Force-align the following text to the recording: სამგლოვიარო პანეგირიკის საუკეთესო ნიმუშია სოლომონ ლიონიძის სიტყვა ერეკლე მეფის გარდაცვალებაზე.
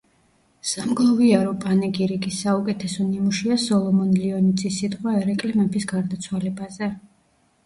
სამგლოვიარო 0.67 1.51
პანეგირიკის 1.65 2.39
საუკეთესო 2.45 3.05
ნიმუშია 3.11 3.59
სოლომონ 3.65 4.17
ლიონიძის 4.23 4.81
სიტყვა 4.83 5.15
ერეკლე 5.21 5.55
მეფის 5.61 5.87
გარდაცვალებაზე. 5.95 6.91